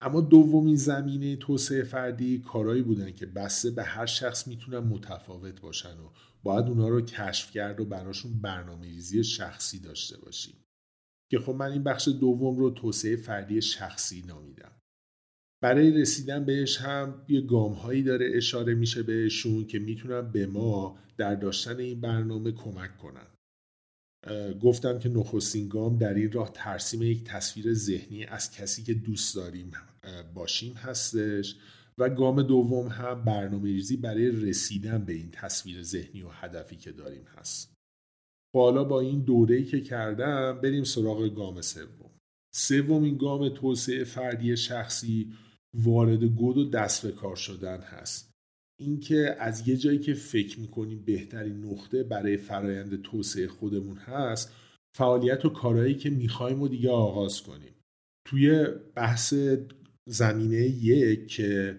اما 0.00 0.20
دومین 0.20 0.76
زمینه 0.76 1.36
توسعه 1.36 1.82
فردی 1.82 2.38
کارهایی 2.38 2.82
بودن 2.82 3.10
که 3.10 3.26
بسته 3.26 3.70
به 3.70 3.82
هر 3.82 4.06
شخص 4.06 4.48
می‌تونن 4.48 4.78
متفاوت 4.78 5.60
باشن 5.60 5.98
و 5.98 6.10
باید 6.42 6.66
اونا 6.66 6.88
رو 6.88 7.00
کشف 7.00 7.50
کرد 7.50 7.80
و 7.80 7.84
براشون 7.84 8.40
برنامه 8.40 8.86
ریزی 8.86 9.24
شخصی 9.24 9.80
داشته 9.80 10.18
باشیم. 10.18 10.64
که 11.30 11.38
خب 11.38 11.52
من 11.52 11.72
این 11.72 11.82
بخش 11.82 12.08
دوم 12.08 12.58
رو 12.58 12.70
توسعه 12.70 13.16
فردی 13.16 13.62
شخصی 13.62 14.22
نامیدم. 14.22 14.72
برای 15.62 16.00
رسیدن 16.00 16.44
بهش 16.44 16.80
هم 16.80 17.24
یه 17.28 17.40
گام 17.40 17.72
هایی 17.72 18.02
داره 18.02 18.30
اشاره 18.34 18.74
میشه 18.74 19.02
بهشون 19.02 19.66
که 19.66 19.78
می‌تونن 19.78 20.32
به 20.32 20.46
ما 20.46 20.98
در 21.16 21.34
داشتن 21.34 21.76
این 21.76 22.00
برنامه 22.00 22.52
کمک 22.52 22.96
کنن. 22.96 23.26
گفتم 24.60 24.98
که 24.98 25.08
نخستین 25.08 25.68
گام 25.68 25.98
در 25.98 26.14
این 26.14 26.32
راه 26.32 26.50
ترسیم 26.54 27.02
یک 27.02 27.24
تصویر 27.24 27.74
ذهنی 27.74 28.24
از 28.24 28.50
کسی 28.50 28.82
که 28.82 28.94
دوست 28.94 29.36
داریم 29.36 29.70
باشیم 30.34 30.72
هستش 30.72 31.56
و 31.98 32.08
گام 32.08 32.42
دوم 32.42 32.88
هم 32.88 33.24
برنامه 33.24 33.64
ریزی 33.64 33.96
برای 33.96 34.30
رسیدن 34.30 35.04
به 35.04 35.12
این 35.12 35.30
تصویر 35.32 35.82
ذهنی 35.82 36.22
و 36.22 36.28
هدفی 36.28 36.76
که 36.76 36.92
داریم 36.92 37.24
هست. 37.24 37.74
حالا 38.54 38.84
با 38.84 39.00
این 39.00 39.20
دوره‌ای 39.20 39.64
که 39.64 39.80
کردم 39.80 40.60
بریم 40.60 40.84
سراغ 40.84 41.34
گام 41.34 41.60
سوم. 41.60 42.10
سومین 42.54 43.16
گام 43.16 43.48
توسعه 43.48 44.04
فردی 44.04 44.56
شخصی 44.56 45.32
وارد 45.74 46.24
گود 46.24 46.58
و 46.58 46.70
دست 46.70 47.06
به 47.06 47.12
کار 47.12 47.36
شدن 47.36 47.80
هست. 47.80 48.27
اینکه 48.80 49.36
از 49.38 49.68
یه 49.68 49.76
جایی 49.76 49.98
که 49.98 50.14
فکر 50.14 50.60
می‌کنیم 50.60 51.02
بهترین 51.06 51.64
نقطه 51.64 52.02
برای 52.02 52.36
فرایند 52.36 53.02
توسعه 53.02 53.48
خودمون 53.48 53.96
هست 53.96 54.52
فعالیت 54.96 55.44
و 55.44 55.48
کارهایی 55.48 55.94
که 55.94 56.10
می‌خوایم 56.10 56.62
و 56.62 56.68
دیگه 56.68 56.90
آغاز 56.90 57.42
کنیم. 57.42 57.74
توی 58.24 58.66
بحث 58.94 59.34
زمینه 60.08 60.56
یک 60.60 61.28
که 61.28 61.76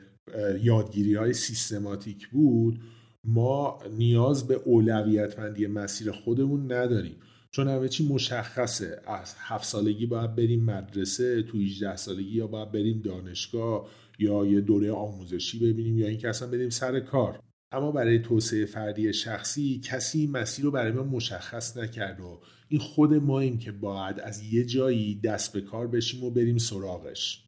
یادگیری 0.61 1.15
های 1.15 1.33
سیستماتیک 1.33 2.27
بود 2.27 2.79
ما 3.23 3.79
نیاز 3.97 4.47
به 4.47 4.53
اولویتمندی 4.53 5.67
مسیر 5.67 6.11
خودمون 6.11 6.71
نداریم. 6.71 7.15
چون 7.51 7.67
همه 7.67 7.89
چی 7.89 8.07
مشخصه. 8.07 9.01
از 9.07 9.35
هفت 9.37 9.65
سالگی 9.65 10.05
باید 10.05 10.35
بریم 10.35 10.63
مدرسه 10.63 11.43
تو 11.43 11.57
18 11.57 11.95
سالگی 11.95 12.37
یا 12.37 12.47
باید 12.47 12.71
بریم 12.71 13.01
دانشگاه 13.01 13.89
یا 14.19 14.45
یه 14.45 14.61
دوره 14.61 14.91
آموزشی 14.91 15.59
ببینیم 15.59 15.97
یا 15.97 16.07
اینکه 16.07 16.29
اصلا 16.29 16.47
بریم 16.47 16.69
سر 16.69 16.99
کار. 16.99 17.39
اما 17.71 17.91
برای 17.91 18.19
توسعه 18.19 18.65
فردی 18.65 19.13
شخصی 19.13 19.79
کسی 19.83 20.19
این 20.19 20.31
مسیر 20.31 20.65
رو 20.65 20.71
برای 20.71 20.91
ما 20.91 21.03
مشخص 21.03 21.77
نکرد 21.77 22.19
و 22.19 22.41
این 22.67 22.79
خود 22.79 23.13
ماییم 23.13 23.59
که 23.59 23.71
باید 23.71 24.19
از 24.19 24.43
یه 24.53 24.65
جایی 24.65 25.19
دست 25.19 25.53
به 25.53 25.61
کار 25.61 25.87
بشیم 25.87 26.23
و 26.23 26.31
بریم 26.31 26.57
سراغش. 26.57 27.45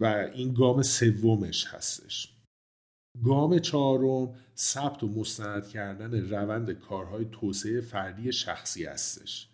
و 0.00 0.30
این 0.34 0.54
گام 0.54 0.82
سومش 0.82 1.66
هستش. 1.66 2.33
گام 3.22 3.58
چهارم 3.58 4.34
ثبت 4.56 5.02
و 5.02 5.08
مستند 5.08 5.68
کردن 5.68 6.30
روند 6.30 6.70
کارهای 6.70 7.26
توسعه 7.32 7.80
فردی 7.80 8.32
شخصی 8.32 8.84
هستش. 8.84 9.50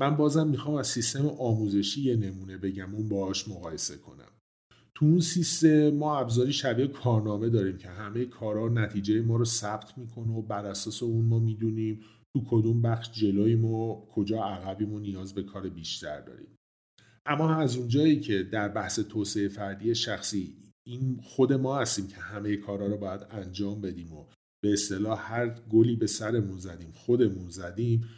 من 0.00 0.16
بازم 0.16 0.48
می‌خوام 0.48 0.74
از 0.76 0.86
سیستم 0.86 1.26
آموزشی 1.26 2.00
یه 2.00 2.16
نمونه 2.16 2.56
بگم 2.56 2.94
اون 2.94 3.08
باهاش 3.08 3.48
مقایسه 3.48 3.96
کنم. 3.96 4.32
تو 4.94 5.06
اون 5.06 5.20
سیستم 5.20 5.90
ما 5.90 6.18
ابزاری 6.18 6.52
شبیه 6.52 6.86
کارنامه 6.86 7.48
داریم 7.48 7.78
که 7.78 7.88
همه 7.88 8.24
کارها 8.24 8.68
نتیجه 8.68 9.20
ما 9.20 9.36
رو 9.36 9.44
ثبت 9.44 9.98
می‌کنه 9.98 10.32
و 10.32 10.42
بر 10.42 10.66
اساس 10.66 11.02
اون 11.02 11.24
ما 11.24 11.38
می‌دونیم 11.38 12.00
تو 12.32 12.44
کدوم 12.50 12.82
بخش 12.82 13.12
جلویم 13.12 13.64
و 13.64 14.06
کجا 14.06 14.44
عقبیم 14.44 14.92
و 14.92 14.98
نیاز 14.98 15.34
به 15.34 15.42
کار 15.42 15.68
بیشتر 15.68 16.20
داریم. 16.20 16.56
اما 17.26 17.54
از 17.54 17.76
اونجایی 17.76 18.20
که 18.20 18.42
در 18.42 18.68
بحث 18.68 19.00
توسعه 19.00 19.48
فردی 19.48 19.94
شخصی 19.94 20.59
این 20.86 21.20
خود 21.22 21.52
ما 21.52 21.78
هستیم 21.78 22.08
که 22.08 22.16
همه 22.16 22.56
کارها 22.56 22.86
رو 22.86 22.96
باید 22.96 23.26
انجام 23.30 23.80
بدیم 23.80 24.12
و 24.12 24.26
به 24.62 24.72
اصطلاح 24.72 25.32
هر 25.32 25.48
گلی 25.48 25.96
به 25.96 26.06
سرمون 26.06 26.58
زدیم 26.58 26.92
خودمون 26.92 27.50
زدیم 27.50 28.08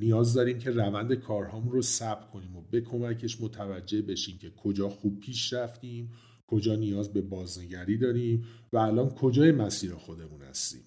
نیاز 0.00 0.34
داریم 0.34 0.58
که 0.58 0.70
روند 0.70 1.14
کارهامون 1.14 1.72
رو 1.72 1.82
ثبت 1.82 2.30
کنیم 2.30 2.56
و 2.56 2.62
به 2.70 2.80
کمکش 2.80 3.40
متوجه 3.40 4.02
بشیم 4.02 4.38
که 4.38 4.50
کجا 4.50 4.88
خوب 4.88 5.20
پیش 5.20 5.52
رفتیم 5.52 6.12
کجا 6.46 6.76
نیاز 6.76 7.12
به 7.12 7.22
بازنگری 7.22 7.98
داریم 7.98 8.44
و 8.72 8.76
الان 8.76 9.08
کجای 9.08 9.52
مسیر 9.52 9.94
خودمون 9.94 10.42
هستیم. 10.42 10.84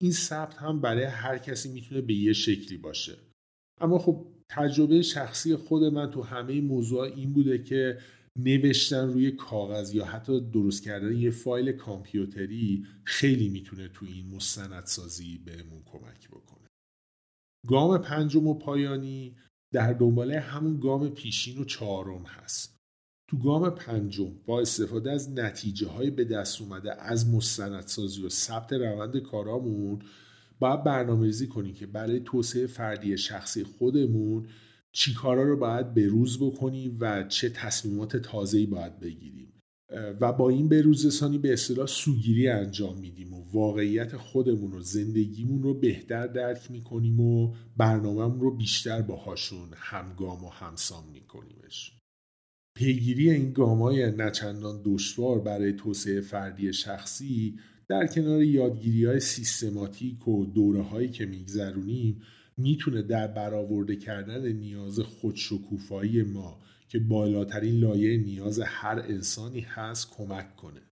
این 0.00 0.12
ثبت 0.12 0.54
هم 0.54 0.80
برای 0.80 1.04
هر 1.04 1.38
کسی 1.38 1.72
می‌تونه 1.72 2.00
به 2.00 2.14
یه 2.14 2.32
شکلی 2.32 2.78
باشه. 2.78 3.16
اما 3.80 3.98
خب 3.98 4.26
تجربه 4.48 5.02
شخصی 5.02 5.56
خود 5.56 5.82
من 5.82 6.10
تو 6.10 6.22
همه 6.22 6.60
موضوع 6.60 7.00
این 7.00 7.32
بوده 7.32 7.62
که 7.62 7.98
نوشتن 8.38 9.12
روی 9.12 9.30
کاغذ 9.30 9.94
یا 9.94 10.04
حتی 10.04 10.40
درست 10.40 10.82
کردن 10.82 11.16
یه 11.16 11.30
فایل 11.30 11.72
کامپیوتری 11.72 12.86
خیلی 13.04 13.48
می‌تونه 13.48 13.88
تو 13.88 14.06
این 14.06 14.34
مستندسازی 14.34 15.38
بهمون 15.38 15.82
کمک 15.84 16.28
بکنه. 16.28 16.68
گام 17.66 17.98
پنجم 17.98 18.46
و 18.46 18.54
پایانی 18.54 19.36
در 19.72 19.92
دنباله 19.92 20.40
همون 20.40 20.80
گام 20.80 21.08
پیشین 21.08 21.58
و 21.58 21.64
چهارم 21.64 22.22
هست. 22.22 22.76
تو 23.28 23.38
گام 23.38 23.70
پنجم 23.70 24.32
با 24.46 24.60
استفاده 24.60 25.12
از 25.12 25.30
نتیجه 25.30 25.88
های 25.88 26.10
به 26.10 26.24
دست 26.24 26.62
اومده 26.62 27.02
از 27.02 27.34
مستندسازی 27.34 28.22
و 28.22 28.28
ثبت 28.28 28.72
روند 28.72 29.18
کارامون 29.18 29.98
باید 30.58 30.84
برنامه 30.84 31.26
ریزی 31.26 31.46
کنیم 31.46 31.74
که 31.74 31.86
برای 31.86 32.20
توسعه 32.20 32.66
فردی 32.66 33.18
شخصی 33.18 33.64
خودمون 33.64 34.46
چی 34.96 35.14
کارا 35.14 35.42
رو 35.42 35.56
باید 35.56 35.94
به 35.94 36.06
روز 36.06 36.38
بکنیم 36.38 36.96
و 37.00 37.24
چه 37.28 37.48
تصمیمات 37.48 38.16
تازه‌ای 38.16 38.66
باید 38.66 39.00
بگیریم. 39.00 39.52
و 40.20 40.32
با 40.32 40.48
این 40.48 40.68
بروزرسانی 40.68 41.38
به 41.38 41.52
اصطلاح 41.52 41.86
سوگیری 41.86 42.48
انجام 42.48 42.98
میدیم 42.98 43.34
و 43.34 43.44
واقعیت 43.52 44.16
خودمون 44.16 44.72
و 44.72 44.80
زندگیمون 44.80 45.62
رو 45.62 45.74
بهتر 45.74 46.26
درک 46.26 46.70
می‌کنیم 46.70 47.20
و 47.20 47.54
برنامهمون 47.76 48.40
رو 48.40 48.56
بیشتر 48.56 49.02
باهاشون 49.02 49.68
همگام 49.74 50.44
و 50.44 50.48
همسام 50.48 51.04
میکنیمش. 51.12 51.92
پیگیری 52.76 53.30
این 53.30 53.52
گامای 53.52 54.10
نچندان 54.10 54.82
دشوار 54.84 55.40
برای 55.40 55.72
توسعه 55.72 56.20
فردی 56.20 56.72
شخصی 56.72 57.58
در 57.88 58.06
کنار 58.06 58.42
یادگیری 58.42 59.04
های 59.04 59.20
سیستماتیک 59.20 60.28
و 60.28 60.46
دوره 60.46 60.82
هایی 60.82 61.08
که 61.08 61.26
میگذرونیم 61.26 62.22
می‌تونه 62.58 63.02
در 63.02 63.26
برآورده 63.26 63.96
کردن 63.96 64.52
نیاز 64.52 65.00
خودشکوفایی 65.00 66.22
ما 66.22 66.62
که 66.88 66.98
بالاترین 66.98 67.80
لایه 67.80 68.16
نیاز 68.16 68.60
هر 68.60 68.98
انسانی 68.98 69.60
هست 69.60 70.10
کمک 70.10 70.56
کنه. 70.56 70.82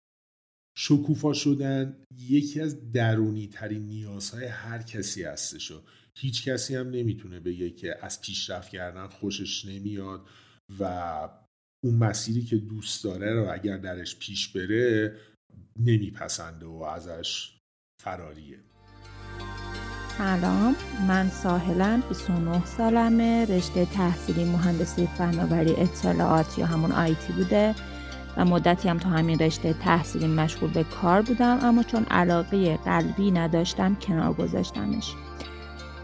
شکوفا 0.76 1.32
شدن 1.32 1.96
یکی 2.18 2.60
از 2.60 2.92
درونی 2.92 3.46
ترین 3.46 3.82
نیازهای 3.82 4.46
هر 4.46 4.82
کسی 4.82 5.22
هستش 5.22 5.70
و 5.70 5.82
هیچ 6.16 6.48
کسی 6.48 6.74
هم 6.74 6.90
نمی‌تونه 6.90 7.40
بگه 7.40 7.70
که 7.70 7.96
از 8.02 8.20
پیشرفت 8.20 8.70
کردن 8.70 9.06
خوشش 9.06 9.64
نمیاد 9.64 10.28
و 10.80 10.84
اون 11.84 11.94
مسیری 11.94 12.42
که 12.42 12.56
دوست 12.56 13.04
داره 13.04 13.34
رو 13.34 13.52
اگر 13.52 13.76
درش 13.76 14.18
پیش 14.18 14.48
بره 14.48 15.16
نمیپسنده 15.76 16.66
و 16.66 16.82
ازش 16.82 17.58
فراریه. 18.02 18.73
سلام 20.18 20.76
من 21.08 21.28
ساحلم 21.28 22.02
29 22.08 22.64
سالمه 22.64 23.44
رشته 23.44 23.84
تحصیلی 23.84 24.44
مهندسی 24.44 25.08
فناوری 25.18 25.74
اطلاعات 25.76 26.58
یا 26.58 26.66
همون 26.66 26.92
آیتی 26.92 27.32
بوده 27.32 27.74
و 28.36 28.44
مدتی 28.44 28.88
هم 28.88 28.98
تو 28.98 29.08
همین 29.08 29.38
رشته 29.38 29.72
تحصیلی 29.72 30.26
مشغول 30.26 30.70
به 30.70 30.84
کار 30.84 31.22
بودم 31.22 31.58
اما 31.62 31.82
چون 31.82 32.04
علاقه 32.04 32.76
قلبی 32.76 33.30
نداشتم 33.30 33.94
کنار 33.94 34.32
گذاشتمش. 34.32 35.14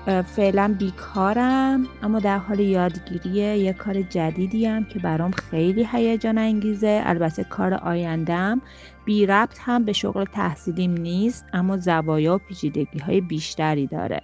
فعلا 0.06 0.76
بیکارم 0.78 1.88
اما 2.02 2.20
در 2.20 2.38
حال 2.38 2.60
یادگیری 2.60 3.58
یه 3.58 3.72
کار 3.72 4.02
جدیدی 4.02 4.66
هم 4.66 4.84
که 4.84 4.98
برام 4.98 5.30
خیلی 5.30 5.88
هیجان 5.92 6.38
انگیزه. 6.38 7.02
البته 7.04 7.44
کار 7.44 7.74
آیندهم 7.74 8.62
بی 9.04 9.26
ربط 9.26 9.58
هم 9.60 9.84
به 9.84 9.92
شغل 9.92 10.24
تحصیلیم 10.24 10.92
نیست 10.92 11.44
اما 11.52 11.76
زوایا 11.76 12.34
و 12.34 12.38
پیچیدگی 12.38 12.98
های 12.98 13.20
بیشتری 13.20 13.86
داره. 13.86 14.20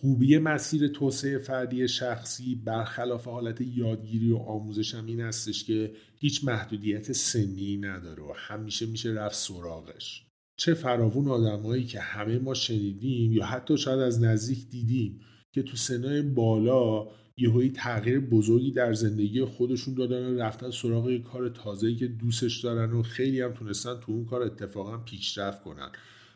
خوبی 0.00 0.38
مسیر 0.38 0.88
توسعه 0.88 1.38
فردی 1.38 1.88
شخصی 1.88 2.54
برخلاف 2.54 3.28
حالت 3.28 3.60
یادگیری 3.60 4.32
و 4.32 4.36
آموزش 4.36 4.94
هم 4.94 5.06
این 5.06 5.20
هستش 5.20 5.64
که 5.64 5.92
هیچ 6.18 6.44
محدودیت 6.44 7.12
سنی 7.12 7.76
نداره 7.76 8.22
و 8.22 8.32
همیشه 8.36 8.86
میشه 8.86 9.10
رفت 9.10 9.36
سراغش. 9.36 10.25
چه 10.56 10.74
فراوون 10.74 11.28
آدمایی 11.28 11.84
که 11.84 12.00
همه 12.00 12.38
ما 12.38 12.54
شنیدیم 12.54 13.32
یا 13.32 13.44
حتی 13.46 13.78
شاید 13.78 14.00
از 14.00 14.22
نزدیک 14.22 14.68
دیدیم 14.70 15.20
که 15.52 15.62
تو 15.62 15.76
سنای 15.76 16.22
بالا 16.22 17.08
یهویی 17.38 17.70
تغییر 17.70 18.20
بزرگی 18.20 18.70
در 18.70 18.92
زندگی 18.92 19.44
خودشون 19.44 19.94
دادن 19.94 20.26
و 20.26 20.38
رفتن 20.38 20.70
سراغ 20.70 21.10
یه 21.10 21.18
کار 21.18 21.48
تازه‌ای 21.48 21.94
که 21.94 22.06
دوستش 22.06 22.60
دارن 22.60 22.92
و 22.92 23.02
خیلی 23.02 23.40
هم 23.40 23.52
تونستن 23.52 24.00
تو 24.00 24.12
اون 24.12 24.24
کار 24.24 24.42
اتفاقا 24.42 24.98
پیشرفت 24.98 25.62
کنن. 25.62 25.92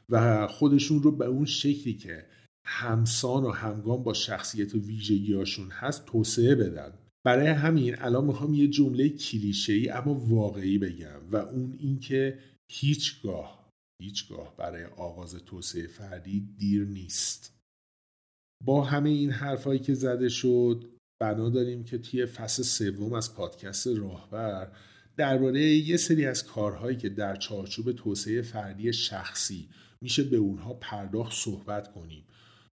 و 0.08 0.46
خودشون 0.46 1.02
رو 1.02 1.16
به 1.16 1.26
اون 1.26 1.44
شکلی 1.44 1.94
که 1.94 2.26
همسان 2.64 3.44
و 3.44 3.50
همگام 3.50 4.02
با 4.02 4.12
شخصیت 4.12 4.74
و 4.74 4.78
ویژگیهاشون 4.78 5.68
هست 5.70 6.06
توسعه 6.06 6.54
بدن. 6.54 6.92
برای 7.24 7.46
همین 7.46 7.94
الان 7.98 8.24
می‌خوام 8.24 8.54
یه 8.54 8.68
جمله 8.68 9.08
کلیشه‌ای 9.08 9.88
اما 9.88 10.14
واقعی 10.14 10.78
بگم 10.78 11.20
و 11.32 11.36
اون 11.36 11.76
اینکه 11.78 12.38
هیچگاه 12.72 13.59
هیچگاه 14.00 14.56
برای 14.56 14.84
آغاز 14.84 15.34
توسعه 15.34 15.86
فردی 15.86 16.40
دیر 16.58 16.84
نیست. 16.84 17.60
با 18.64 18.84
همه 18.84 19.10
این 19.10 19.30
حرفایی 19.30 19.78
که 19.78 19.94
زده 19.94 20.28
شد 20.28 20.84
بنا 21.20 21.50
داریم 21.50 21.84
که 21.84 21.98
توی 21.98 22.26
فصل 22.26 22.62
سوم 22.62 23.12
از 23.12 23.34
پادکست 23.34 23.86
راهبر 23.86 24.72
درباره 25.16 25.60
یه 25.62 25.96
سری 25.96 26.26
از 26.26 26.44
کارهایی 26.44 26.96
که 26.96 27.08
در 27.08 27.36
چارچوب 27.36 27.92
توسعه 27.92 28.42
فردی 28.42 28.92
شخصی 28.92 29.68
میشه 30.02 30.24
به 30.24 30.36
اونها 30.36 30.74
پرداخت 30.74 31.32
صحبت 31.32 31.92
کنیم 31.92 32.24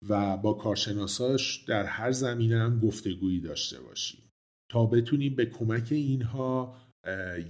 و 0.09 0.37
با 0.37 0.53
کارشناساش 0.53 1.65
در 1.65 1.85
هر 1.85 2.13
زمینه 2.13 2.59
هم 2.59 2.81
گفتگویی 2.81 3.41
داشته 3.41 3.81
باشیم 3.81 4.21
تا 4.71 4.87
بتونیم 4.87 5.35
به 5.35 5.47
کمک 5.47 5.89
اینها 5.91 6.77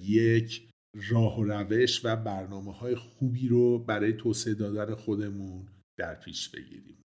یک 0.02 0.71
راه 0.94 1.40
و 1.40 1.44
روش 1.44 2.05
و 2.05 2.16
برنامه 2.16 2.72
های 2.72 2.94
خوبی 2.94 3.48
رو 3.48 3.78
برای 3.78 4.12
توسعه 4.12 4.55
دادن 4.55 4.94
خودمون 4.94 5.68
در 5.98 6.14
پیش 6.14 6.48
بگیریم. 6.48 7.02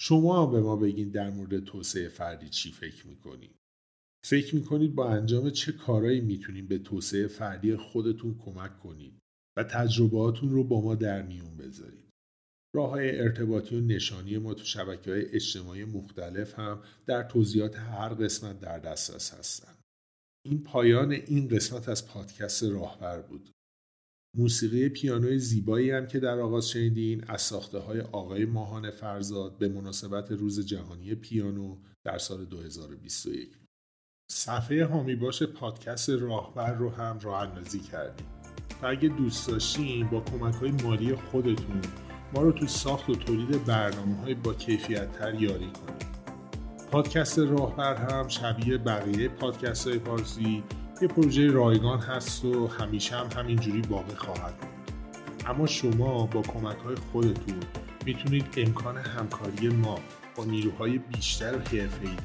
شما 0.00 0.46
به 0.46 0.60
ما 0.60 0.76
بگین 0.76 1.10
در 1.10 1.30
مورد 1.30 1.64
توسعه 1.64 2.08
فردی 2.08 2.48
چی 2.48 2.72
فکر 2.72 3.06
می‌کنید 3.06 3.56
فکر 4.26 4.54
می‌کنید 4.54 4.94
با 4.94 5.10
انجام 5.10 5.50
چه 5.50 5.72
کارهایی 5.72 6.20
می‌تونید 6.20 6.68
به 6.68 6.78
توسعه 6.78 7.26
فردی 7.26 7.76
خودتون 7.76 8.38
کمک 8.38 8.78
کنید 8.78 9.18
و 9.58 9.64
تجربهاتون 9.64 10.50
رو 10.50 10.64
با 10.64 10.80
ما 10.80 10.94
در 10.94 11.22
میون 11.22 11.56
بذارید؟ 11.56 12.08
راه 12.76 12.90
های 12.90 13.20
ارتباطی 13.20 13.76
و 13.76 13.80
نشانی 13.80 14.38
ما 14.38 14.54
تو 14.54 14.64
شبکه 14.64 15.10
های 15.10 15.26
اجتماعی 15.26 15.84
مختلف 15.84 16.58
هم 16.58 16.82
در 17.06 17.22
توضیحات 17.22 17.76
هر 17.76 18.08
قسمت 18.08 18.60
در 18.60 18.78
دسترس 18.78 19.34
هستن. 19.34 19.77
این 20.50 20.62
پایان 20.62 21.12
این 21.12 21.48
قسمت 21.48 21.88
از 21.88 22.08
پادکست 22.08 22.62
راهبر 22.62 23.20
بود. 23.20 23.50
موسیقی 24.36 24.88
پیانوی 24.88 25.38
زیبایی 25.38 25.90
هم 25.90 26.06
که 26.06 26.20
در 26.20 26.38
آغاز 26.38 26.68
شنیدین 26.68 27.24
از 27.24 27.42
ساخته 27.42 27.78
های 27.78 28.00
آقای 28.00 28.44
ماهان 28.44 28.90
فرزاد 28.90 29.58
به 29.58 29.68
مناسبت 29.68 30.30
روز 30.30 30.66
جهانی 30.66 31.14
پیانو 31.14 31.76
در 32.04 32.18
سال 32.18 32.44
2021 32.44 33.58
صفحه 34.30 34.84
هامی 34.84 35.16
باش 35.16 35.42
پادکست 35.42 36.10
راهبر 36.10 36.74
رو 36.74 36.90
هم 36.90 37.18
راه 37.18 37.40
اندازی 37.40 37.80
کردیم. 37.80 38.26
و 38.82 38.86
اگه 38.86 39.08
دوست 39.08 39.48
داشتین 39.48 40.10
با 40.10 40.20
کمک 40.20 40.54
های 40.54 40.70
مالی 40.70 41.14
خودتون 41.14 41.80
ما 42.34 42.42
رو 42.42 42.52
تو 42.52 42.66
ساخت 42.66 43.10
و 43.10 43.14
تولید 43.14 43.64
برنامه 43.64 44.16
های 44.16 44.34
با 44.34 44.54
کیفیت 44.54 45.12
تر 45.12 45.34
یاری 45.34 45.70
کنید. 45.70 46.17
پادکست 46.90 47.38
راهبر 47.38 47.94
هم 47.94 48.28
شبیه 48.28 48.78
بقیه 48.78 49.28
پادکست 49.28 49.88
های 49.88 49.98
پارسی 49.98 50.64
یه 51.02 51.08
پروژه 51.08 51.46
رایگان 51.46 51.98
هست 51.98 52.44
و 52.44 52.66
همیشه 52.66 53.16
هم 53.16 53.26
همینجوری 53.36 53.80
باقی 53.80 54.14
خواهد 54.14 54.56
بود. 54.56 54.68
اما 55.46 55.66
شما 55.66 56.26
با 56.26 56.42
کمک 56.42 56.76
های 56.76 56.96
خودتون 57.12 57.60
می‌تونید 58.04 58.46
امکان 58.56 58.96
همکاری 58.96 59.68
ما 59.68 59.98
با 60.36 60.44
نیروهای 60.44 60.98
بیشتر 60.98 61.56
و 61.56 61.58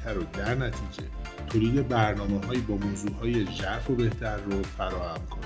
تر 0.04 0.18
و 0.18 0.24
در 0.32 0.54
نتیجه 0.54 1.08
تولید 1.46 1.88
برنامه 1.88 2.46
های 2.46 2.58
با 2.58 2.74
موضوع 2.74 3.12
های 3.12 3.46
ژرف 3.46 3.90
و 3.90 3.94
بهتر 3.94 4.36
رو 4.36 4.62
فراهم 4.62 5.26
کنید. 5.26 5.44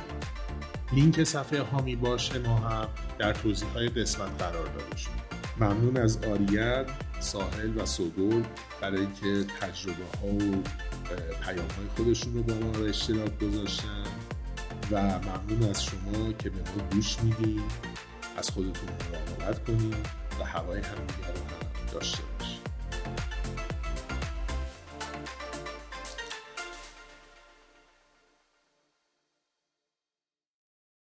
لینک 0.93 1.25
صفحه 1.25 1.63
هامی 1.63 1.97
باش 1.97 2.37
ما 2.37 2.57
هم 2.57 2.89
در 3.19 3.33
توضیح 3.33 3.69
های 3.69 3.89
قسمت 3.89 4.43
قرار 4.43 4.67
داده 4.67 4.97
شد. 4.97 5.11
ممنون 5.61 5.97
از 5.97 6.25
آریت 6.25 6.87
ساحل 7.21 7.79
و 7.79 7.87
سوگل 7.87 8.43
برای 8.81 9.01
اینکه 9.01 9.53
تجربه 9.61 10.05
ها 10.23 10.29
و 10.29 10.63
پیام 11.43 11.69
های 11.77 11.89
خودشون 11.97 12.35
رو 12.35 12.43
با 12.43 12.55
ما 12.55 12.71
رو 12.71 12.85
اشتراک 12.85 13.39
گذاشتن 13.39 14.05
و 14.91 15.01
ممنون 15.01 15.71
از 15.71 15.85
شما 15.85 16.33
که 16.33 16.51
به 16.51 16.59
ما 16.59 16.89
گوش 16.93 17.21
می‌دید 17.21 17.63
از 18.37 18.51
خودتون 18.51 18.89
مراقبت 19.13 19.65
کنید 19.65 19.97
و 20.41 20.45
هوای 20.45 20.81
همدیگه 20.81 21.29
رو 21.29 21.41
هم 21.41 21.93
داشته 21.93 22.38